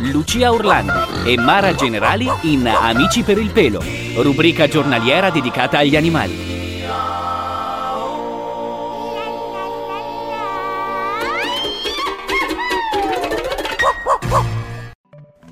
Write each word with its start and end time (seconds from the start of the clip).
Lucia 0.00 0.52
Orlando 0.52 1.24
e 1.24 1.36
Mara 1.36 1.74
Generali 1.74 2.30
in 2.42 2.66
Amici 2.66 3.22
per 3.22 3.38
il 3.38 3.50
pelo, 3.50 3.82
rubrica 4.16 4.68
giornaliera 4.68 5.30
dedicata 5.30 5.78
agli 5.78 5.96
animali. 5.96 6.56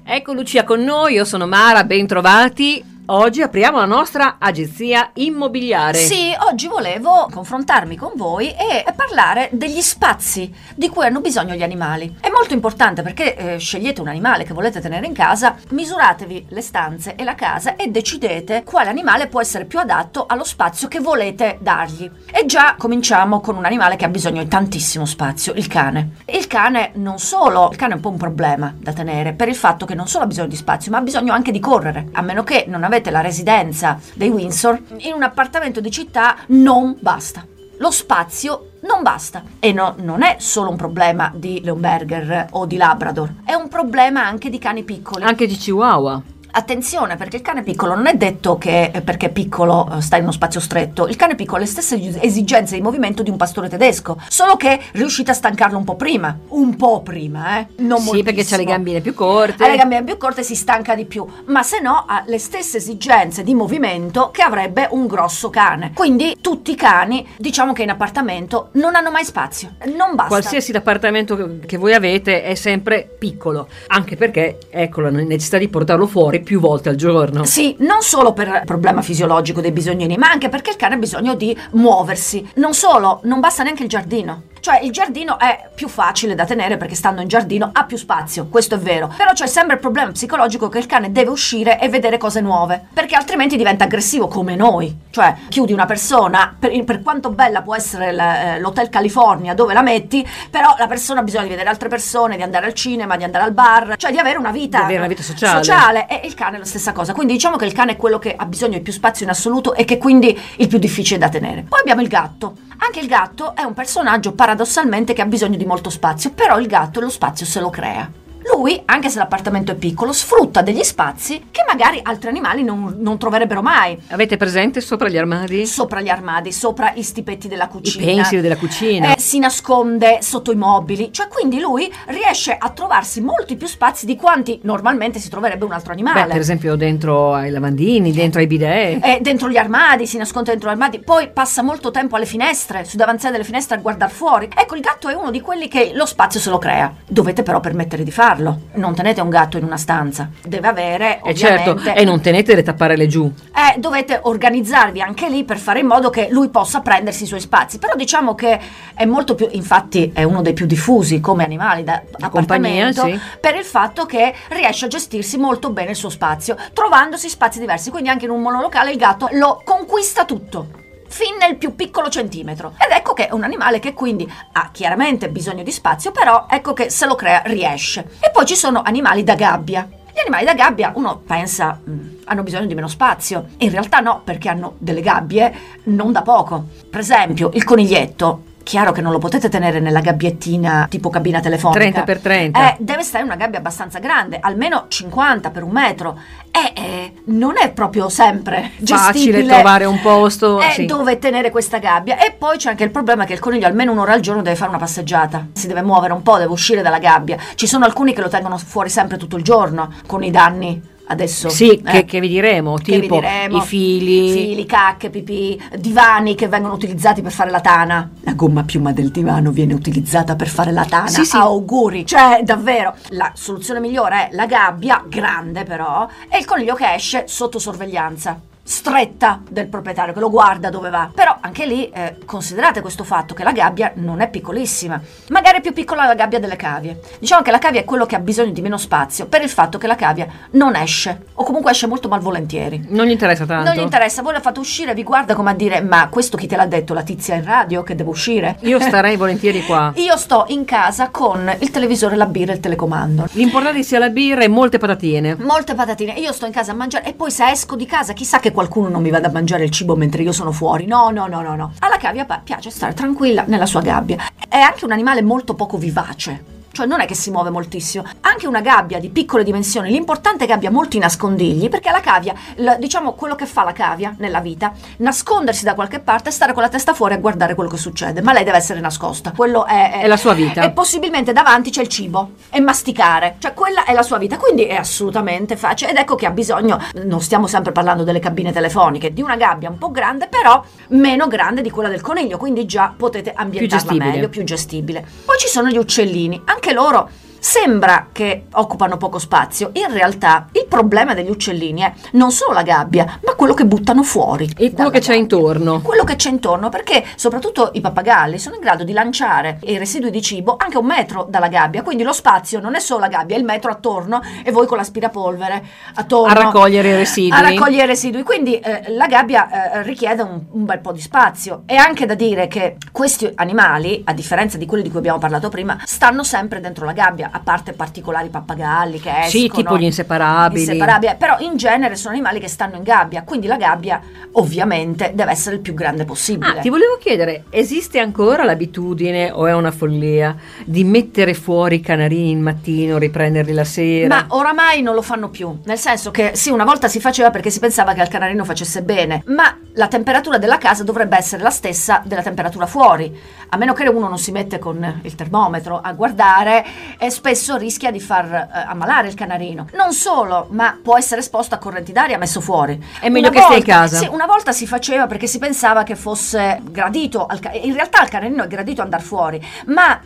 Ecco 0.05 0.33
Lucia 0.33 0.65
con 0.65 0.83
noi, 0.83 1.15
io 1.15 1.25
sono 1.25 1.47
Mara, 1.47 1.85
ben 1.85 2.07
trovati. 2.07 2.96
Oggi 3.09 3.41
apriamo 3.41 3.79
la 3.79 3.85
nostra 3.85 4.35
agenzia 4.41 5.11
immobiliare. 5.15 5.97
Sì, 5.97 6.35
oggi 6.51 6.67
volevo 6.67 7.29
confrontarmi 7.31 7.95
con 7.95 8.11
voi 8.17 8.49
e 8.49 8.85
parlare 8.97 9.49
degli 9.53 9.81
spazi 9.81 10.53
di 10.75 10.89
cui 10.89 11.05
hanno 11.05 11.21
bisogno 11.21 11.55
gli 11.55 11.63
animali. 11.63 12.17
È 12.21 12.29
molto 12.31 12.53
importante 12.53 13.03
perché 13.03 13.37
eh, 13.37 13.59
scegliete 13.59 14.01
un 14.01 14.09
animale 14.09 14.43
che 14.43 14.53
volete 14.53 14.81
tenere 14.81 15.07
in 15.07 15.13
casa, 15.13 15.55
misuratevi 15.71 16.47
le 16.49 16.61
stanze 16.61 17.15
e 17.15 17.23
la 17.23 17.37
casa 17.37 17.77
e 17.77 17.87
decidete 17.93 18.65
quale 18.65 18.89
animale 18.89 19.29
può 19.29 19.41
essere 19.41 19.67
più 19.67 19.79
adatto 19.79 20.27
allo 20.27 20.43
spazio 20.43 20.89
che 20.89 20.99
volete 20.99 21.59
dargli. 21.61 22.11
E 22.33 22.45
già 22.45 22.75
cominciamo 22.77 23.39
con 23.39 23.57
un 23.57 23.67
animale 23.67 23.95
che 23.95 24.05
ha 24.05 24.09
bisogno 24.09 24.43
di 24.43 24.49
tantissimo 24.49 25.05
spazio, 25.05 25.53
il 25.55 25.69
cane. 25.69 26.17
Il 26.25 26.49
cane 26.49 26.91
non 26.95 27.21
solo, 27.21 27.69
il 27.71 27.77
cane 27.77 27.93
è 27.93 27.97
un 27.97 28.03
po' 28.03 28.11
un 28.11 28.17
problema 28.17 28.75
da 28.77 28.93
tenere 28.93 29.33
per 29.33 29.47
il 29.47 29.55
fatto 29.55 29.87
che 29.87 29.95
non 29.95 30.09
solo 30.09 30.25
ha 30.25 30.27
bisogno 30.27 30.49
di 30.49 30.57
spazio, 30.57 30.91
ma 30.91 30.99
ha 30.99 31.03
bisogno 31.03 31.33
anche 31.33 31.53
di 31.53 31.61
correre, 31.61 32.09
a 32.11 32.21
meno 32.21 32.43
che 32.43 32.65
non 32.67 32.83
avete 32.83 32.95
avete 32.97 33.11
la 33.11 33.21
residenza 33.21 34.01
dei 34.15 34.31
Windsor, 34.31 34.81
in 34.99 35.13
un 35.13 35.23
appartamento 35.23 35.81
di 35.81 35.91
città 35.91 36.37
non 36.49 36.97
basta. 36.99 37.47
Lo 37.79 37.91
spazio 37.91 38.71
non 38.83 39.03
basta. 39.03 39.43
E 39.59 39.73
no, 39.73 39.95
non 39.99 40.23
è 40.23 40.37
solo 40.39 40.71
un 40.71 40.77
problema 40.77 41.31
di 41.35 41.61
Leonberger 41.63 42.49
o 42.53 42.65
di 42.65 42.77
Labrador, 42.77 43.35
è 43.45 43.53
un 43.53 43.69
problema 43.69 44.25
anche 44.25 44.49
di 44.49 44.59
cani 44.59 44.83
piccoli. 44.83 45.25
Anche 45.25 45.47
di 45.47 45.55
Chihuahua. 45.55 46.23
Attenzione 46.59 47.17
perché 47.17 47.37
il 47.37 47.43
cane 47.43 47.63
piccolo 47.63 47.95
non 47.95 48.07
è 48.07 48.15
detto 48.15 48.57
che 48.57 48.91
eh, 48.91 49.03
perché 49.03 49.27
è 49.27 49.31
piccolo 49.31 49.91
eh, 49.93 50.01
sta 50.01 50.17
in 50.17 50.23
uno 50.23 50.33
spazio 50.33 50.59
stretto, 50.59 51.07
il 51.07 51.15
cane 51.15 51.35
piccolo 51.35 51.59
ha 51.59 51.61
le 51.61 51.67
stesse 51.67 52.01
esigenze 52.23 52.77
di 52.77 52.81
movimento 52.81 53.23
di 53.23 53.29
un 53.29 53.37
pastore 53.37 53.69
tedesco, 53.69 54.19
solo 54.27 54.57
che 54.57 54.81
riuscite 54.93 55.33
a 55.33 55.35
stancarlo 55.35 55.77
un 55.77 55.85
po' 55.85 55.97
prima, 55.97 56.35
un 56.49 56.75
po' 56.77 57.03
prima, 57.03 57.59
eh? 57.59 57.67
Non 57.81 58.01
sì, 58.01 58.23
perché 58.23 58.47
ha 58.55 58.57
le 58.57 58.65
gambine 58.65 59.03
più 59.03 59.13
corte. 59.13 59.65
Ha 59.65 59.69
le 59.69 59.77
gambine 59.77 60.03
più 60.03 60.17
corte 60.17 60.43
si 60.43 60.55
stanca 60.55 60.95
di 60.95 61.05
più, 61.05 61.27
ma 61.49 61.63
se 61.63 61.81
no 61.81 62.07
ha 62.09 62.25
le 62.27 62.39
stesse 62.39 62.79
esigenze 62.79 63.43
di 63.43 63.53
movimento 63.53 64.31
che 64.31 64.41
avrebbe 64.41 64.89
un 64.93 65.07
grosso 65.07 65.51
cane. 65.51 65.93
Quindi 65.93 66.39
tutti 66.41 66.71
i 66.71 66.75
cani, 66.75 67.27
diciamo 67.37 67.75
che 67.75 67.83
in 67.83 67.91
appartamento 67.91 68.71
non 68.73 68.95
hanno 68.95 69.11
mai 69.11 69.27
spazio, 69.27 69.75
non 69.95 70.15
basta. 70.15 70.29
Qualsiasi 70.29 70.73
appartamento 70.73 71.59
che 71.67 71.77
voi 71.77 71.93
avete 71.93 72.43
è 72.43 72.55
sempre 72.55 73.15
piccolo, 73.19 73.69
anche 73.89 74.17
perché 74.17 74.57
ecco 74.71 75.03
la 75.03 75.11
necessità 75.11 75.59
di 75.59 75.69
portarlo 75.69 76.07
fuori 76.07 76.45
più 76.47 76.61
volte 76.61 76.89
al 76.89 76.95
giorno. 76.95 77.45
Sì, 77.45 77.75
non 77.81 78.03
solo 78.03 78.33
per 78.33 78.63
problema 78.65 79.03
fisiologico 79.03 79.61
dei 79.61 79.73
bisognini, 79.73 80.17
ma 80.17 80.31
anche 80.31 80.49
perché 80.49 80.71
il 80.71 80.77
cane 80.77 80.95
ha 80.95 80.99
bisogno 80.99 81.35
di 81.35 81.55
muoversi. 81.73 82.49
Non 82.55 82.73
solo, 82.73 83.19
non 83.25 83.41
basta 83.41 83.65
neanche 83.65 83.83
il 83.83 83.89
giardino. 83.89 84.43
Cioè 84.67 84.81
il 84.83 84.91
giardino 84.91 85.39
è 85.39 85.69
più 85.73 85.87
facile 85.87 86.35
da 86.35 86.45
tenere 86.45 86.77
perché 86.77 86.97
stando 86.97 87.21
in 87.21 87.29
giardino 87.29 87.71
ha 87.73 87.85
più 87.85 87.97
spazio, 87.97 88.49
questo 88.49 88.75
è 88.75 88.79
vero. 88.79 89.15
Però 89.17 89.31
c'è 89.31 89.47
sempre 89.47 89.77
il 89.77 89.81
problema 89.81 90.11
psicologico 90.11 90.69
che 90.69 90.79
il 90.79 90.87
cane 90.87 91.13
deve 91.13 91.31
uscire 91.31 91.79
e 91.79 91.89
vedere 91.89 92.19
cose 92.19 92.41
nuove, 92.41 92.89
perché 92.93 93.15
altrimenti 93.15 93.57
diventa 93.57 93.85
aggressivo 93.85 94.27
come 94.27 94.57
noi. 94.57 95.03
Cioè 95.09 95.37
chiudi 95.51 95.73
una 95.73 95.87
persona, 95.87 96.53
per, 96.59 96.83
per 96.83 97.01
quanto 97.01 97.31
bella 97.31 97.63
può 97.63 97.77
essere 97.77 98.09
eh, 98.09 98.59
l'Hotel 98.59 98.89
California 98.89 99.55
dove 99.55 99.73
la 99.73 99.83
metti, 99.83 100.29
però 100.51 100.75
la 100.77 100.89
persona 100.89 101.21
ha 101.21 101.23
bisogno 101.23 101.45
di 101.45 101.51
vedere 101.51 101.69
altre 101.69 101.89
persone, 101.89 102.35
di 102.35 102.43
andare 102.43 102.67
al 102.67 102.75
cinema, 102.75 103.17
di 103.17 103.23
andare 103.23 103.45
al 103.45 103.53
bar, 103.53 103.95
cioè 103.97 104.11
di 104.11 104.19
avere 104.19 104.37
una 104.37 104.51
vita, 104.51 104.79
di 104.79 104.85
avere 104.87 104.99
una 104.99 105.07
vita 105.07 105.23
sociale. 105.23 105.63
sociale. 105.63 106.09
E 106.09 106.27
il 106.27 106.35
cane 106.35 106.57
è 106.57 106.59
la 106.59 106.65
stessa 106.65 106.91
cosa. 106.91 107.15
Quindi 107.15 107.35
diciamo 107.35 107.55
che 107.55 107.67
il 107.67 107.73
cane 107.73 107.93
è 107.93 107.97
quello 107.97 108.19
che 108.19 108.35
ha 108.37 108.45
bisogno 108.47 108.79
di 108.79 108.81
più 108.81 108.93
spazio 108.93 109.27
in 109.27 109.31
assoluto 109.31 109.75
e 109.75 109.85
che 109.85 109.97
quindi 109.97 110.33
è 110.33 110.41
il 110.57 110.67
più 110.67 110.79
difficile 110.79 111.21
da 111.21 111.29
tenere. 111.29 111.63
Poi 111.69 111.79
abbiamo 111.79 112.01
il 112.01 112.09
gatto. 112.09 112.57
Anche 112.79 113.01
il 113.01 113.07
gatto 113.07 113.55
è 113.57 113.63
un 113.63 113.73
personaggio 113.73 114.33
paradossalmente 114.57 115.13
che 115.13 115.21
ha 115.21 115.27
bisogno 115.27 115.59
di 115.59 115.67
molto 115.67 115.91
spazio, 115.91 116.31
però 116.31 116.59
il 116.59 116.67
gatto 116.67 117.01
lo 117.01 117.11
spazio 117.11 117.45
se 117.45 117.61
lo 117.61 117.69
crea 117.69 118.11
lui, 118.53 118.81
anche 118.85 119.09
se 119.09 119.19
l'appartamento 119.19 119.73
è 119.73 119.75
piccolo, 119.75 120.13
sfrutta 120.13 120.63
degli 120.63 120.83
spazi 120.83 121.47
che 121.51 121.65
magari 121.67 122.01
altri 122.03 122.29
animali 122.29 122.63
non, 122.63 122.97
non 122.99 123.19
troverebbero 123.19 123.63
mai. 123.63 123.99
Avete 124.09 124.37
presente 124.37 124.81
sopra 124.81 125.09
gli 125.09 125.19
armadi? 125.19 125.67
Sopra 125.67 126.01
gli 126.01 126.09
armadi, 126.09 126.53
sopra 126.53 126.93
i 126.95 127.03
stipetti 127.03 127.49
della 127.49 127.69
cucina. 127.69 128.11
I 128.11 128.15
pensili 128.15 128.41
della 128.41 128.57
cucina. 128.57 129.15
Eh, 129.15 129.21
si 129.21 129.39
nasconde 129.39 130.19
sotto 130.21 130.53
i 130.53 130.57
mobili. 130.57 131.13
Cioè, 131.13 131.29
quindi 131.29 131.59
lui 131.61 131.93
riesce 132.07 132.57
a 132.57 132.71
trovarsi 132.71 133.21
molti 133.21 133.57
più 133.57 133.67
spazi 133.67 134.07
di 134.07 134.17
quanti 134.17 134.61
normalmente 134.63 135.19
si 135.19 135.29
troverebbe 135.29 135.65
un 135.65 135.73
altro 135.73 135.93
animale. 135.93 136.23
Beh, 136.23 136.29
per 136.29 136.41
esempio 136.41 136.77
dentro 136.77 137.35
ai 137.35 137.51
lavandini, 137.51 138.13
dentro 138.13 138.41
ai 138.41 138.47
bidet. 138.47 139.05
Eh, 139.05 139.19
dentro 139.21 139.49
gli 139.49 139.57
armadi, 139.57 140.07
si 140.07 140.19
nasconde 140.19 140.51
dentro 140.51 140.69
gli 140.69 140.73
armadi. 140.73 141.01
Poi 141.01 141.31
passa 141.33 141.63
molto 141.63 141.91
tempo 141.91 142.17
alle 142.17 142.27
finestre, 142.27 142.85
su 142.85 142.97
davanzale 142.97 143.33
delle 143.33 143.45
finestre 143.45 143.77
a 143.77 143.81
guardare 143.81 144.13
fuori. 144.13 144.49
Ecco, 144.55 144.75
il 144.75 144.81
gatto 144.81 145.09
è 145.09 145.15
uno 145.15 145.31
di 145.31 145.41
quelli 145.41 145.69
che 145.69 145.93
lo 145.95 146.07
spazio 146.07 146.39
se 146.41 146.51
lo 146.51 146.59
crea. 146.59 146.93
Dovete 147.07 147.43
però 147.43 147.61
permettere 147.61 148.05
di 148.05 148.11
farlo 148.11 148.36
farlo. 148.37 148.61
Non 148.75 148.95
tenete 148.95 149.21
un 149.21 149.29
gatto 149.29 149.57
in 149.57 149.65
una 149.65 149.77
stanza, 149.77 150.31
deve 150.45 150.69
avere 150.69 151.21
eh 151.25 151.35
certo, 151.35 151.81
e 151.95 152.05
non 152.05 152.21
tenete 152.21 152.55
le 152.55 152.63
tapparelle 152.63 153.07
giù. 153.07 153.33
Eh, 153.49 153.79
dovete 153.79 154.21
organizzarvi 154.23 155.01
anche 155.01 155.29
lì 155.29 155.45
per 155.45 155.59
fare 155.59 155.81
in 155.81 155.87
modo 155.87 156.11
che 156.11 156.29
lui 156.31 156.49
possa 156.49 156.81
prendersi 156.81 157.25
i 157.25 157.27
suoi 157.27 157.41
spazi. 157.41 157.79
Però 157.79 157.95
diciamo 157.95 158.35
che 158.35 158.61
è 158.95 159.05
molto 159.05 159.35
più, 159.35 159.49
infatti 159.53 160.11
è 160.15 160.23
uno 160.23 160.43
dei 160.43 160.53
più 160.53 160.67
diffusi 160.67 161.21
come 161.21 161.45
animali 161.45 161.85
da 161.85 162.03
La 162.19 162.27
appartamento, 162.27 163.03
compagnia, 163.03 163.19
sì. 163.19 163.39
per 163.41 163.55
il 163.57 163.65
fatto 163.65 164.07
che 164.07 164.35
riesce 164.49 164.85
a 164.85 164.89
gestirsi 164.89 165.39
molto 165.39 165.71
bene 165.71 165.91
il 165.91 165.97
suo 165.97 166.11
spazio, 166.11 166.57
trovandosi 166.73 167.29
spazi 167.29 167.59
diversi. 167.59 167.91
Quindi 167.91 168.11
anche 168.11 168.27
in 168.27 168.31
un 168.31 168.43
monolocale 168.43 168.91
il 168.91 168.99
gatto 168.99 169.29
lo 169.33 169.63
conquista 169.65 170.25
tutto 170.25 170.85
fin 171.17 171.39
nel 171.39 171.57
più 171.57 171.75
piccolo 171.75 172.11
centimetro. 172.11 172.75
Ed 172.77 172.93
ecco 172.93 173.15
che 173.15 173.29
è 173.29 173.33
un 173.33 173.43
animale 173.43 173.79
che 173.79 173.95
quindi 173.95 174.31
ha 174.53 174.69
chiaramente 174.71 175.31
bisogno 175.31 175.63
di 175.63 175.73
spazio, 175.73 176.11
però 176.11 176.45
ecco 176.47 176.75
che 176.75 176.91
se 176.91 177.07
lo 177.07 177.15
crea 177.15 177.41
riesce. 177.47 178.19
E 178.21 178.31
poi 178.31 178.45
ci 178.45 178.55
sono 178.55 178.83
animali 178.83 179.25
da 179.25 179.35
gabbia. 179.35 179.89
Gli 180.13 180.19
animali 180.19 180.45
da 180.45 180.53
gabbia 180.53 180.93
uno 180.95 181.23
pensa 181.27 181.81
mm, 181.89 182.17
hanno 182.27 182.43
bisogno 182.43 182.67
di 182.67 182.75
meno 182.75 182.87
spazio, 182.87 183.47
in 183.59 183.71
realtà 183.71 184.01
no, 184.01 184.21
perché 184.25 184.51
hanno 184.51 184.75
delle 184.77 185.01
gabbie 185.01 185.55
non 185.85 186.13
da 186.13 186.21
poco. 186.21 186.67
Per 186.91 187.01
esempio, 187.01 187.49
il 187.55 187.65
coniglietto 187.65 188.43
chiaro 188.67 188.91
che 188.91 189.01
non 189.01 189.13
lo 189.13 189.19
potete 189.19 189.49
tenere 189.49 189.79
nella 189.79 190.01
gabbiettina 190.01 190.89
tipo 190.91 191.09
cabina 191.09 191.39
telefonica. 191.39 192.03
30 192.03 192.19
x 192.19 192.21
30. 192.21 192.69
Eh, 192.69 192.77
deve 192.81 193.03
stare 193.05 193.23
in 193.23 193.31
una 193.31 193.39
gabbia 193.39 193.61
abbastanza 193.61 194.01
grande, 194.01 194.41
almeno 194.41 194.87
50 194.89 195.51
per 195.51 195.63
un 195.63 195.71
metro. 195.71 196.19
E 196.51 196.73
eh, 196.75 197.13
non 197.27 197.55
è 197.63 197.71
proprio 197.71 198.09
sempre 198.09 198.73
facile 198.83 199.45
trovare 199.45 199.85
un 199.85 200.01
posto 200.01 200.61
eh, 200.61 200.71
sì. 200.71 200.87
dove 200.87 201.21
tenere 201.21 201.53
questa 201.53 201.79
gabbia. 201.79 202.19
E 202.19 202.33
poi 202.33 202.57
c'è 202.57 202.71
anche 202.71 202.83
il 202.83 202.91
problema 202.91 203.25
che 203.25 203.35
il 203.35 203.39
coniglio 203.39 203.69
almeno 203.69 203.93
un'ora 203.93 204.15
al 204.15 204.21
giorno 204.21 204.43
deve 204.43 204.57
fare 204.57 204.71
una 204.71 204.79
passeggiata. 204.79 205.47
Si 205.53 205.69
deve 205.69 205.83
muovere 205.83 206.13
un 206.13 206.23
po', 206.23 206.37
deve 206.37 206.51
uscire 206.51 206.83
dalla 206.83 206.99
gabbia. 206.99 207.37
Ci 207.55 207.69
sono 207.69 207.85
alcuni 207.85 208.15
che 208.15 208.21
lo 208.21 208.29
tengono 208.29 208.59
fuori 208.59 208.89
sempre 208.89 209.17
tutto 209.17 209.37
il 209.37 209.45
giorno 209.45 209.93
con 210.09 210.25
i 210.25 210.33
danni 210.33 210.95
adesso. 211.07 211.49
Sì, 211.49 211.71
eh, 211.71 211.83
che, 211.83 212.05
che, 212.05 212.21
vi 212.21 212.29
diremo, 212.29 212.79
tipo 212.79 213.01
vi 213.01 213.09
diremo, 213.09 213.59
i 213.59 213.61
fili. 213.61 214.31
Fili, 214.31 214.67
cacche, 214.67 215.11
pipì, 215.11 215.61
divani 215.79 216.35
che 216.35 216.49
vengono 216.49 216.75
utilizzati 216.75 217.23
per 217.23 217.33
fare 217.33 217.51
la 217.51 217.61
tana. 217.61 218.11
La 218.21 218.33
gomma 218.35 218.65
piuma 218.65 218.93
del 218.93 219.11
divano 219.11 219.51
viene 219.51 219.75
utilizzata 219.75 220.37
per 220.37 220.49
fare 220.49 220.73
la 220.73 220.85
tana. 220.85 221.09
Sì, 221.09 221.25
sì. 221.25 221.37
Auguri. 221.37 222.07
Cioè, 222.07 222.41
davvero, 222.45 222.95
la 223.11 223.31
soluzione 223.35 223.81
migliore 223.81 224.29
è 224.29 224.35
la 224.35 224.47
gabbia, 224.47 225.05
grande 225.07 225.65
però, 225.65 226.09
e 226.29 226.39
il 226.39 226.45
coniglio 226.45 226.75
che 226.75 226.95
esce 226.95 227.25
sotto 227.27 227.59
sorveglianza 227.59 228.55
stretta 228.67 229.41
del 229.49 229.69
proprietario 229.69 230.13
che 230.13 230.19
lo 230.19 230.29
guarda 230.29 230.71
dove 230.71 230.91
va. 230.91 231.09
Però 231.15 231.37
anche 231.41 231.67
lì 231.67 231.89
eh, 231.91 232.17
considerate 232.25 232.81
questo 232.81 233.05
fatto 233.05 233.33
che 233.33 233.45
la 233.45 233.53
gabbia 233.53 233.93
non 233.95 234.21
è 234.21 234.29
piccolissima. 234.29 235.01
Magari 235.29 235.59
è 235.59 235.61
più 235.61 235.73
piccola 235.73 236.05
la 236.05 236.15
gabbia 236.17 236.41
delle 236.41 236.57
cavie. 236.57 237.01
Diciamo 237.21 237.43
che 237.43 237.53
la 237.53 237.59
cavia 237.59 237.81
è 237.81 237.85
quello 237.85 238.07
che 238.07 238.17
ha 238.17 238.19
bisogno 238.19 238.51
di 238.51 238.61
meno 238.61 238.77
spazio 238.77 239.27
per 239.27 239.43
il 239.43 239.49
fatto 239.49 239.79
che 239.79 239.87
la 239.87 239.95
cavia 239.95 240.27
non 240.53 240.75
esce 240.75 241.27
o 241.35 241.45
comunque 241.45 241.71
esce 241.71 241.87
molto 241.87 242.09
malvolentieri. 242.09 242.87
Non 242.89 243.07
gli 243.07 243.13
interessa 243.13 243.47
tanto. 243.47 243.71
Non 243.71 243.75
gli 243.75 243.83
interessa, 243.83 244.23
voi 244.23 244.33
la 244.33 244.41
fate 244.41 244.59
uscire, 244.59 244.95
vi 244.95 245.05
guarda 245.05 245.35
come 245.37 245.51
a 245.51 245.55
dire 245.55 245.81
"Ma 245.81 246.09
questo 246.09 246.37
chi 246.37 246.49
te 246.49 246.57
l'ha 246.57 246.67
detto? 246.67 246.93
La 246.93 247.03
tizia 247.03 247.37
in 247.37 247.45
radio 247.45 247.85
che 247.85 247.95
devo 247.95 248.11
uscire?". 248.11 248.57
Io 248.63 248.81
starei 248.81 249.17
volentieri 249.17 249.65
qua. 249.65 249.93
Io 249.95 250.17
sto 250.17 250.45
in 250.49 250.65
casa 250.65 251.11
con 251.11 251.55
il 251.61 251.71
televisore, 251.71 252.17
la 252.17 252.27
birra 252.27 252.51
e 252.51 252.57
il 252.57 252.61
telecomando. 252.61 253.27
L'importante 253.33 253.85
sia 253.85 254.01
la 254.01 254.11
birra 254.11 254.43
e 254.43 254.49
molte 254.49 254.79
patatine. 254.79 255.37
Molte 255.39 255.75
patatine. 255.75 256.15
Io 256.15 256.33
sto 256.33 256.47
in 256.47 256.53
casa 256.53 256.73
a 256.73 256.75
mangiare 256.75 257.05
e 257.05 257.13
poi 257.15 257.31
se 257.31 257.49
esco 257.49 257.77
di 257.77 257.87
casa 257.87 258.13
chissà 258.13 258.41
che 258.41 258.53
qualcuno 258.57 258.89
non 258.89 259.03
mi 259.03 259.11
vada 259.11 259.29
a 259.29 259.31
mangiare 259.31 259.65
il 259.65 259.71
cibo 259.71 259.97
mentre 259.97 260.23
io 260.23 260.33
sono 260.33 260.51
fuori. 260.51 260.87
No, 260.87 261.11
no, 261.11 261.27
no, 261.27 261.43
no, 261.43 261.55
no. 261.55 261.73
Alla 261.81 261.99
cavia 261.99 262.25
piace 262.43 262.71
stare 262.71 262.95
tranquilla 262.95 263.45
nella 263.47 263.67
sua 263.67 263.83
gabbia. 263.83 264.17
È 264.49 264.57
anche 264.57 264.87
un 264.87 264.93
animale 264.93 265.21
molto 265.21 265.53
poco 265.53 265.77
vivace 265.77 266.56
cioè 266.77 266.85
non 266.87 267.01
è 267.01 267.07
che 267.07 267.15
si 267.15 267.31
muove 267.31 267.49
moltissimo. 267.49 268.05
Anche 268.21 268.47
una 268.47 268.61
gabbia 268.61 268.99
di 269.01 269.09
piccole 269.09 269.45
dimensioni, 269.45 269.91
l'importante 269.91 270.45
è 270.45 270.47
che 270.47 270.53
abbia 270.53 270.71
molti 270.71 270.99
nascondigli, 270.99 271.71
perché 271.71 271.91
la 271.91 272.01
cavia, 272.01 272.35
l- 272.57 272.75
diciamo 272.79 273.15
quello 273.15 273.35
che 273.35 273.47
fa 273.47 273.65
la 273.65 273.73
cavia 273.73 274.15
nella 274.19 274.41
vita, 274.41 274.75
nascondersi 274.99 275.65
da 275.65 275.73
qualche 275.75 276.01
parte 276.01 276.29
e 276.29 276.33
stare 276.33 276.53
con 276.53 276.61
la 276.63 276.69
testa 276.69 276.93
fuori 276.93 277.15
a 277.15 277.17
guardare 277.17 277.55
quello 277.55 277.71
che 277.71 277.79
succede, 277.79 278.21
ma 278.21 278.35
lei 278.35 278.45
deve 278.45 278.59
essere 278.59 278.81
nascosta. 278.81 279.33
Quello 279.35 279.65
è, 279.65 280.01
È 280.03 280.07
la 280.07 280.19
sua 280.19 280.35
vita. 280.35 280.63
E 280.65 280.71
possibilmente 280.73 281.33
davanti 281.33 281.71
c'è 281.71 281.81
il 281.81 281.89
cibo 281.89 282.33
e 282.51 282.61
masticare, 282.61 283.37
cioè 283.39 283.55
quella 283.55 283.85
è 283.85 283.95
la 283.95 284.03
sua 284.03 284.19
vita, 284.19 284.37
quindi 284.37 284.65
è 284.65 284.75
assolutamente 284.75 285.57
facile 285.57 285.93
ed 285.93 285.97
ecco 285.97 286.15
che 286.15 286.27
ha 286.27 286.31
bisogno, 286.31 286.79
non 287.05 287.23
stiamo 287.23 287.47
sempre 287.47 287.73
parlando 287.73 288.05
delle 288.05 288.19
cabine 288.19 288.53
telefoniche, 288.53 289.15
di 289.15 289.23
una 289.23 289.37
gabbia 289.37 289.71
un 289.71 289.79
po' 289.79 289.91
grande, 289.91 290.29
però 290.29 290.63
meno 290.89 291.27
grande 291.27 291.63
di 291.63 291.71
quella 291.71 291.89
del 291.89 292.03
coniglio, 292.03 292.37
quindi 292.37 292.67
già 292.67 292.93
potete 292.95 293.33
ambientarla 293.35 293.77
gestibile. 293.79 294.11
meglio, 294.11 294.29
più 294.29 294.45
gestibile. 294.45 295.07
Poi 295.25 295.39
ci 295.39 295.49
sono 295.49 295.69
gli 295.69 295.79
uccellini, 295.79 296.43
anche 296.45 296.66
loro 296.73 297.09
sembra 297.47 298.09
che 298.11 298.47
occupano 298.55 298.97
poco 298.97 299.21
spazio, 299.21 299.71
in 299.75 299.93
realtà 299.93 300.49
il 300.51 300.67
problema 300.69 301.15
degli 301.15 301.31
uccellini 301.31 301.81
è 301.83 301.93
non 302.13 302.33
solo 302.33 302.55
la 302.55 302.63
gabbia, 302.63 303.21
ma 303.23 303.35
quello 303.35 303.55
che 303.55 303.65
buttano 303.65 304.03
fuori. 304.03 304.51
E 304.57 304.73
quello 304.73 304.91
che 304.91 304.99
c'è 304.99 305.15
intorno. 305.15 305.81
Quello 305.81 306.03
che 306.03 306.17
c'è 306.17 306.29
intorno, 306.29 306.71
perché 306.71 307.05
soprattutto 307.15 307.71
i 307.75 307.81
pappagalli 307.81 308.41
sono 308.41 308.57
in 308.57 308.61
grado 308.61 308.83
di 308.83 308.93
lanciare 308.93 309.61
i 309.63 309.79
residui 309.79 310.11
di 310.11 310.21
cibo 310.23 310.57
anche 310.59 310.77
un 310.77 310.87
metro 310.87 311.25
dalla 311.31 311.47
gabbia, 311.47 311.83
quindi 311.83 312.03
lo 312.03 312.13
spazio 312.13 312.59
non 312.59 312.75
è 312.75 312.81
solo 312.81 312.99
la 313.03 313.09
gabbia, 313.09 313.37
è 313.37 313.39
il 313.39 313.45
metro 313.45 313.71
attorno 313.71 314.21
e 314.43 314.51
voi 314.51 314.67
con 314.67 314.79
l'aspirapolvere 314.79 315.65
attorno 315.95 316.33
A 316.33 316.35
raccogliere 316.35 316.89
i 316.89 316.97
residui. 316.97 317.39
a 317.39 317.43
raccogliere 317.43 317.85
i 317.85 317.87
residui. 317.87 318.25
Quindi 318.25 318.59
eh, 318.59 318.87
la 318.89 319.07
gabbia 319.07 319.49
eh, 319.51 319.83
richiede 319.85 320.23
un, 320.23 320.47
un 320.51 320.65
bel 320.65 320.81
po' 320.81 320.91
di 320.91 321.01
spazio. 321.01 321.63
È 321.65 321.77
anche 321.77 322.07
da 322.07 322.15
dire 322.15 322.49
che 322.49 322.77
questi 322.91 323.31
animali, 323.37 324.03
a 324.05 324.13
differenza 324.13 324.59
di 324.59 324.67
quelli 324.67 324.83
di 324.83 324.89
cui 324.91 324.99
abbiamo 324.99 325.19
parlato 325.19 325.49
prima, 325.49 325.79
stanno 325.85 326.25
sempre 326.25 326.59
dentro 326.59 326.85
la 326.85 326.93
gabbia, 326.93 327.31
a 327.37 327.41
parte 327.41 327.73
particolari 327.73 328.29
pappagalli 328.29 328.99
che 328.99 329.11
escono. 329.11 329.29
Sì, 329.29 329.51
tipo 329.51 329.77
gli 329.77 329.85
inseparabili. 329.85 330.61
Inseparabili, 330.61 331.13
eh, 331.13 331.17
però 331.17 331.37
in 331.41 331.57
genere 331.57 331.97
sono 331.97 332.15
animali 332.15 332.41
che 332.41 332.49
stanno 332.49 332.77
in 332.77 332.83
gabbia, 332.83 333.23
quindi 333.25 333.47
la 333.47 333.57
gabbia 333.57 334.01
ovviamente 334.33 335.13
deve 335.15 335.31
essere 335.31 335.57
il 335.57 335.61
più 335.61 335.75
grande 335.75 336.05
possibile. 336.05 336.59
Ah, 336.59 336.61
ti 336.61 336.71
volevo 336.71 336.97
chiedere, 336.99 337.45
esiste 337.51 337.99
ancora 337.99 338.45
l'abitudine 338.45 339.31
o 339.31 339.47
è 339.47 339.55
una 339.55 339.71
follia 339.71 340.35
di 340.65 340.85
mettere 340.85 341.35
fuori 341.35 341.77
i 341.77 341.81
canarini 341.81 342.31
il 342.31 342.39
mattino, 342.39 342.99
riprenderli 342.99 343.53
la 343.53 343.65
sera? 343.65 344.09
Ma 344.09 344.27
oramai 344.29 344.81
non 344.83 344.95
lo 344.95 345.03
fanno 345.03 345.29
più, 345.29 345.59
nel 345.65 345.79
senso 345.79 346.11
che 346.11 346.33
sì, 346.35 346.51
una 346.51 346.65
volta 346.65 346.89
si 346.89 347.01
faceva 347.01 347.31
perché 347.31 347.51
si 347.51 347.61
pensava 347.61 347.93
che 347.93 348.01
al 348.01 348.09
canarino 348.09 348.45
facesse 348.45 348.83
bene, 348.83 349.23
ma 349.27 349.59
la 349.75 349.89
temperatura 349.89 350.39
della 350.39 350.59
casa 350.59 350.83
dovrebbe 350.85 351.17
essere 351.17 351.43
la 351.43 351.51
stessa 351.51 352.03
della 352.05 352.23
temperatura 352.23 352.67
fuori, 352.67 353.15
a 353.51 353.57
meno 353.57 353.75
che 353.75 353.87
uno 353.87 354.09
non 354.09 354.19
si 354.19 354.33
mette 354.33 354.59
con 354.59 355.01
il 355.03 355.15
termometro 355.15 355.81
a 355.81 355.93
guardare 355.93 356.65
e 356.99 357.11
spesso 357.17 357.57
rischia 357.57 357.91
di 357.91 358.01
far 358.01 358.33
eh, 358.33 358.49
ammalare 358.67 359.09
il 359.09 359.15
canarino. 359.15 359.69
Non 359.73 359.93
solo, 359.93 360.49
ma 360.51 360.79
può 360.81 360.97
essere 360.99 361.21
esposto 361.21 361.55
a 361.55 361.59
correnti 361.59 361.93
d'aria 361.93 362.19
messo 362.19 362.41
fuori. 362.41 362.79
È 363.01 363.09
meglio 363.09 363.29
Una 363.29 363.37
che 363.37 363.43
stia 363.43 363.57
in 363.57 363.63
volta- 363.65 363.81
casa. 363.81 363.97
Sì, 363.99 364.09
una 364.11 364.27
volta 364.27 364.53
si 364.53 364.67
faceva 364.67 365.07
perché 365.07 365.27
si 365.27 365.39
pensava 365.39 365.83
che 365.83 365.97
fosse 365.97 366.61
gradito, 366.63 367.25
al 367.27 367.41
in 367.63 367.73
realtà 367.75 368.01
al 368.01 368.09
canarino 368.09 368.45
è 368.45 368.47
gradito 368.49 368.83
andare 368.83 369.03
fuori, 369.03 369.45
ma 369.67 369.99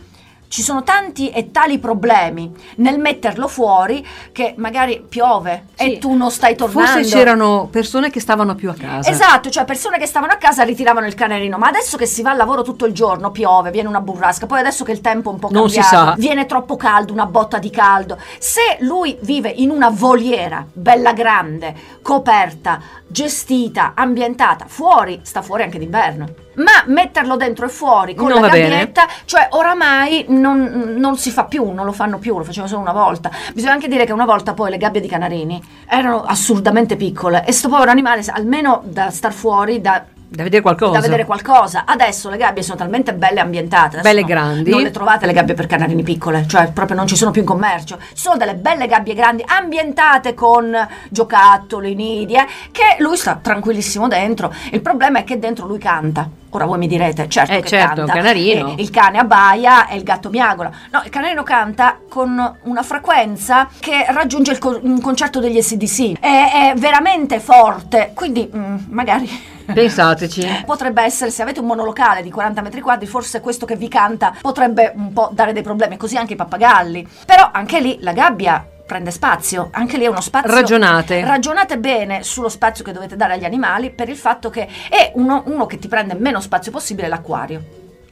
ci 0.51 0.61
sono 0.63 0.83
tanti 0.83 1.29
e 1.29 1.49
tali 1.49 1.79
problemi 1.79 2.51
nel 2.75 2.99
metterlo 2.99 3.47
fuori 3.47 4.05
che 4.33 4.53
magari 4.57 5.01
piove 5.07 5.67
Sì. 5.75 5.93
e 5.93 5.97
tu 5.97 6.13
non 6.13 6.29
stai 6.29 6.57
tornando. 6.57 6.91
Forse 6.91 7.09
c'erano 7.09 7.69
persone 7.71 8.09
che 8.09 8.19
stavano 8.19 8.53
più 8.53 8.69
a 8.69 8.73
casa. 8.73 9.09
Esatto, 9.09 9.49
cioè 9.49 9.63
persone 9.63 9.97
che 9.97 10.05
stavano 10.05 10.33
a 10.33 10.35
casa 10.35 10.63
ritiravano 10.63 11.07
il 11.07 11.15
canarino, 11.15 11.57
ma 11.57 11.67
adesso 11.67 11.95
che 11.95 12.05
si 12.05 12.21
va 12.21 12.31
al 12.31 12.37
lavoro 12.37 12.63
tutto 12.63 12.85
il 12.85 12.91
giorno, 12.91 13.31
piove, 13.31 13.71
viene 13.71 13.87
una 13.87 14.01
burrasca, 14.01 14.45
poi 14.45 14.59
adesso 14.59 14.83
che 14.83 14.91
il 14.91 14.99
tempo 14.99 15.29
è 15.29 15.33
un 15.33 15.39
po' 15.39 15.47
cambiato, 15.47 16.19
viene 16.19 16.45
troppo 16.45 16.75
caldo, 16.75 17.13
una 17.13 17.25
botta 17.27 17.57
di 17.57 17.69
caldo. 17.69 18.17
Se 18.37 18.75
lui 18.81 19.17
vive 19.21 19.47
in 19.55 19.69
una 19.69 19.89
voliera 19.89 20.65
bella 20.69 21.13
grande, 21.13 21.73
coperta, 22.01 22.81
gestita, 23.11 23.93
ambientata, 23.95 24.65
fuori, 24.67 25.19
sta 25.23 25.41
fuori 25.41 25.63
anche 25.63 25.77
d'inverno. 25.77 26.25
Ma 26.55 26.83
metterlo 26.87 27.37
dentro 27.37 27.65
e 27.65 27.69
fuori 27.69 28.13
con 28.13 28.27
Non 28.27 28.41
la 28.41 28.47
va 28.47 28.53
bene. 28.53 28.69
gabbietta, 28.69 29.07
cioè 29.25 29.47
oramai 29.51 30.25
non, 30.29 30.95
non 30.97 31.17
si 31.17 31.31
fa 31.31 31.45
più, 31.45 31.71
non 31.71 31.85
lo 31.85 31.91
fanno 31.91 32.17
più, 32.17 32.37
lo 32.37 32.43
facevano 32.43 32.67
solo 32.67 32.81
una 32.81 32.93
volta. 32.93 33.31
Bisogna 33.53 33.73
anche 33.73 33.87
dire 33.87 34.05
che 34.05 34.11
una 34.13 34.25
volta 34.25 34.53
poi 34.53 34.69
le 34.69 34.77
gabbie 34.77 35.01
di 35.01 35.07
canarini 35.07 35.61
erano 35.87 36.23
assurdamente 36.23 36.95
piccole 36.95 37.45
e 37.45 37.51
sto 37.51 37.69
povero 37.69 37.91
animale, 37.91 38.23
almeno 38.29 38.81
da 38.85 39.09
star 39.11 39.31
fuori, 39.33 39.79
da 39.79 40.03
Da 40.33 40.43
vedere 40.43 40.61
qualcosa. 40.61 40.93
da 40.93 41.01
vedere 41.01 41.25
qualcosa. 41.25 41.83
Adesso 41.85 42.29
le 42.29 42.37
gabbie 42.37 42.63
sono 42.63 42.77
talmente 42.77 43.13
belle 43.13 43.39
e 43.39 43.41
ambientate. 43.41 43.97
adesso 43.97 44.01
Belle 44.07 44.21
no- 44.21 44.27
grandi. 44.27 44.69
Non 44.69 44.81
le 44.81 44.89
trovate 44.89 45.25
le 45.25 45.33
gabbie 45.33 45.55
per 45.55 45.67
canarini 45.67 46.03
piccole, 46.03 46.45
cioè 46.47 46.71
proprio 46.71 46.95
non 46.95 47.05
ci 47.05 47.17
sono 47.17 47.31
più 47.31 47.41
in 47.41 47.47
commercio. 47.47 47.97
Ci 47.99 48.21
sono 48.21 48.37
delle 48.37 48.55
belle 48.55 48.87
gabbie 48.87 49.13
grandi 49.13 49.43
ambientate 49.45 50.33
con 50.33 50.73
giocattoli, 51.09 51.95
nidi, 51.95 52.35
eh, 52.35 52.45
che 52.71 52.95
lui 52.99 53.17
sta 53.17 53.39
tranquillissimo 53.41 54.07
dentro. 54.07 54.53
Il 54.71 54.79
problema 54.81 55.19
è 55.19 55.25
che 55.25 55.37
dentro 55.37 55.67
lui 55.67 55.79
canta. 55.79 56.29
Ora 56.51 56.63
voi 56.65 56.77
mi 56.77 56.87
direte, 56.87 57.27
certo 57.27 57.51
Eh, 57.51 57.61
che 57.61 57.67
certo, 57.67 57.95
canta. 58.05 58.13
canarino. 58.13 58.75
E 58.77 58.81
il 58.81 58.89
cane 58.89 59.17
abbaia 59.17 59.87
e 59.87 59.97
il 59.97 60.03
gatto 60.03 60.29
miagola. 60.29 60.71
No, 60.91 61.01
il 61.03 61.09
canarino 61.09 61.43
canta 61.43 61.97
con 62.09 62.57
una 62.63 62.83
frequenza 62.83 63.67
che 63.79 64.05
raggiunge 64.07 64.51
il 64.53 64.59
co- 64.59 64.79
un 64.81 65.01
concerto 65.01 65.41
degli 65.41 65.61
SDC. 65.61 66.19
È, 66.21 66.71
è 66.71 66.73
veramente 66.77 67.41
forte, 67.41 68.11
quindi 68.15 68.49
mm, 68.53 68.75
magari 68.89 69.59
Pensateci. 69.73 70.63
Potrebbe 70.65 71.01
essere, 71.03 71.31
se 71.31 71.41
avete 71.41 71.59
un 71.59 71.65
monolocale 71.65 72.21
di 72.21 72.31
40 72.31 72.61
metri 72.61 72.81
quadri, 72.81 73.07
forse 73.07 73.39
questo 73.41 73.65
che 73.65 73.75
vi 73.75 73.87
canta 73.87 74.33
potrebbe 74.41 74.93
un 74.95 75.13
po' 75.13 75.29
dare 75.31 75.53
dei 75.53 75.63
problemi, 75.63 75.97
così 75.97 76.17
anche 76.17 76.33
i 76.33 76.35
pappagalli. 76.35 77.07
Però 77.25 77.49
anche 77.51 77.79
lì 77.79 77.97
la 78.01 78.13
gabbia 78.13 78.65
prende 78.85 79.11
spazio, 79.11 79.69
anche 79.71 79.97
lì 79.97 80.03
è 80.03 80.07
uno 80.07 80.19
spazio. 80.19 80.53
Ragionate. 80.53 81.23
Ragionate 81.23 81.77
bene 81.77 82.23
sullo 82.23 82.49
spazio 82.49 82.83
che 82.83 82.91
dovete 82.91 83.15
dare 83.15 83.33
agli 83.33 83.45
animali 83.45 83.89
per 83.91 84.09
il 84.09 84.17
fatto 84.17 84.49
che 84.49 84.67
è 84.89 85.11
uno, 85.15 85.43
uno 85.45 85.65
che 85.65 85.79
ti 85.79 85.87
prende 85.87 86.13
meno 86.13 86.41
spazio 86.41 86.71
possibile 86.71 87.07
è 87.07 87.09
l'acquario. 87.09 87.63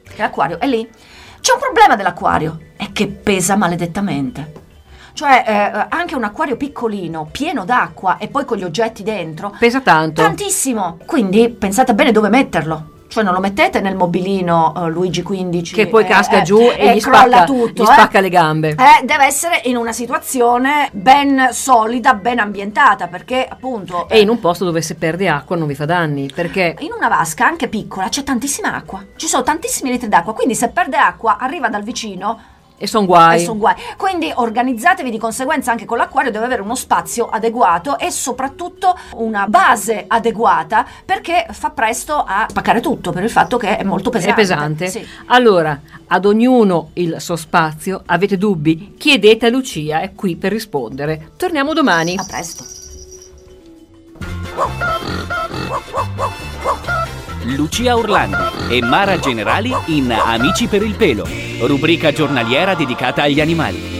Che 0.02 0.22
l'acquario 0.22 0.58
è 0.58 0.66
lì. 0.66 0.88
C'è 1.40 1.52
un 1.52 1.60
problema 1.60 1.96
dell'acquario, 1.96 2.58
è 2.76 2.92
che 2.92 3.08
pesa 3.08 3.56
maledettamente. 3.56 4.68
Cioè, 5.12 5.44
eh, 5.46 5.86
anche 5.88 6.14
un 6.14 6.24
acquario 6.24 6.56
piccolino, 6.56 7.28
pieno 7.30 7.64
d'acqua 7.64 8.18
e 8.18 8.28
poi 8.28 8.44
con 8.44 8.58
gli 8.58 8.64
oggetti 8.64 9.02
dentro, 9.02 9.54
Pesa 9.58 9.80
tanto. 9.80 10.22
Tantissimo. 10.22 10.98
Quindi 11.06 11.48
pensate 11.50 11.94
bene 11.94 12.12
dove 12.12 12.28
metterlo. 12.28 12.98
Cioè 13.10 13.24
non 13.24 13.34
lo 13.34 13.40
mettete 13.40 13.80
nel 13.80 13.96
mobilino 13.96 14.72
eh, 14.76 14.88
Luigi 14.88 15.22
15 15.22 15.74
Che 15.74 15.88
poi 15.88 16.04
eh, 16.04 16.06
casca 16.06 16.38
eh, 16.38 16.42
giù 16.42 16.70
e 16.70 16.94
gli 16.94 17.00
crolla 17.00 17.38
spacca, 17.38 17.44
tutto, 17.44 17.82
gli 17.82 17.88
eh. 17.88 17.92
spacca 17.92 18.20
le 18.20 18.28
gambe. 18.28 18.68
Eh, 18.70 19.04
deve 19.04 19.24
essere 19.24 19.62
in 19.64 19.76
una 19.76 19.92
situazione 19.92 20.88
ben 20.92 21.48
solida, 21.50 22.14
ben 22.14 22.38
ambientata, 22.38 23.08
perché 23.08 23.44
appunto 23.50 24.08
E 24.08 24.20
in 24.20 24.28
un 24.28 24.38
posto 24.38 24.64
dove 24.64 24.80
se 24.80 24.94
perde 24.94 25.28
acqua 25.28 25.56
non 25.56 25.66
vi 25.66 25.74
fa 25.74 25.86
danni. 25.86 26.30
Perché 26.32 26.76
in 26.78 26.92
una 26.96 27.08
vasca 27.08 27.44
anche 27.44 27.66
piccola 27.66 28.08
c'è 28.08 28.22
tantissima 28.22 28.72
acqua. 28.74 29.04
Ci 29.16 29.26
sono 29.26 29.42
tantissimi 29.42 29.90
litri 29.90 30.08
d'acqua, 30.08 30.32
quindi 30.32 30.54
se 30.54 30.68
perde 30.68 30.96
acqua 30.96 31.36
arriva 31.36 31.68
dal 31.68 31.82
vicino 31.82 32.49
e 32.82 32.86
sono 32.86 33.04
guai. 33.04 33.36
e 33.36 33.44
sono 33.44 33.58
guai. 33.58 33.74
Quindi 33.98 34.32
organizzatevi 34.34 35.10
di 35.10 35.18
conseguenza 35.18 35.70
anche 35.70 35.84
con 35.84 35.98
l'acquario, 35.98 36.30
deve 36.30 36.46
avere 36.46 36.62
uno 36.62 36.74
spazio 36.74 37.28
adeguato 37.28 37.98
e 37.98 38.10
soprattutto 38.10 38.96
una 39.16 39.46
base 39.46 40.06
adeguata 40.08 40.86
perché 41.04 41.46
fa 41.50 41.68
presto 41.70 42.14
a 42.14 42.46
spaccare 42.48 42.80
tutto 42.80 43.12
per 43.12 43.22
il 43.22 43.30
fatto 43.30 43.58
che 43.58 43.76
è 43.76 43.82
molto 43.82 44.08
pesante. 44.08 44.32
È 44.32 44.34
pesante. 44.34 44.86
Sì. 44.88 45.06
Allora, 45.26 45.78
ad 46.06 46.24
ognuno 46.24 46.90
il 46.94 47.16
suo 47.18 47.36
spazio. 47.36 48.02
Avete 48.06 48.38
dubbi? 48.38 48.94
Chiedete 48.96 49.46
a 49.46 49.50
Lucia, 49.50 50.00
è 50.00 50.14
qui 50.14 50.36
per 50.36 50.50
rispondere. 50.50 51.32
Torniamo 51.36 51.74
domani. 51.74 52.16
A 52.16 52.24
presto. 52.26 52.64
Lucia 57.44 57.96
Orlandi 57.96 58.74
e 58.74 58.82
Mara 58.82 59.18
Generali 59.18 59.74
in 59.86 60.12
Amici 60.12 60.66
per 60.66 60.82
il 60.82 60.94
pelo, 60.94 61.26
rubrica 61.66 62.12
giornaliera 62.12 62.74
dedicata 62.74 63.22
agli 63.22 63.40
animali. 63.40 63.99